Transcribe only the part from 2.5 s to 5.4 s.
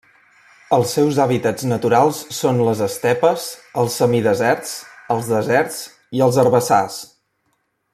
les estepes, els semideserts, els